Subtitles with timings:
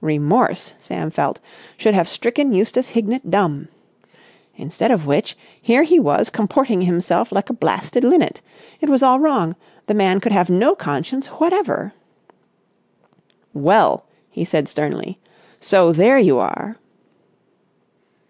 [0.00, 1.40] Remorse, Sam felt,
[1.76, 3.68] should have stricken Eustace Hignett dumb.
[4.56, 8.40] Instead of which, here he was comporting himself like a blasted linnet.
[8.80, 9.56] It was all wrong.
[9.86, 11.92] The man could have no conscience whatever.
[13.52, 15.18] "Well," he said sternly,
[15.60, 16.78] "so there you are!"